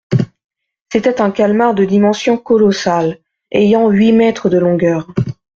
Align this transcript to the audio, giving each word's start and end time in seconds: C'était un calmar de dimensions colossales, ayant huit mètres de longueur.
C'était 0.91 1.21
un 1.21 1.29
calmar 1.29 1.75
de 1.75 1.85
dimensions 1.85 2.35
colossales, 2.35 3.19
ayant 3.51 3.91
huit 3.91 4.13
mètres 4.13 4.49
de 4.49 4.57
longueur. 4.57 5.07